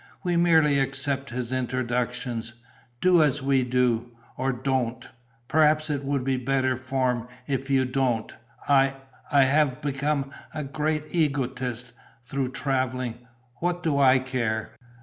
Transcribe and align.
We 0.23 0.35
merely 0.35 0.79
accept 0.79 1.29
his 1.29 1.51
introductions. 1.51 2.55
Do 3.01 3.21
as 3.21 3.43
we 3.43 3.63
do. 3.63 4.09
Or... 4.35 4.51
don't. 4.51 5.07
Perhaps 5.47 5.91
it 5.91 6.03
will 6.03 6.17
be 6.23 6.37
better 6.37 6.75
form 6.75 7.27
if 7.45 7.69
you 7.69 7.85
don't. 7.85 8.35
I... 8.67 8.95
I 9.31 9.43
have 9.43 9.79
become 9.79 10.31
a 10.55 10.63
great 10.63 11.03
egoist, 11.11 11.91
through 12.23 12.49
travelling. 12.49 13.19
What 13.57 13.83
do 13.83 13.99
I 13.99 14.17
care?..." 14.17 14.71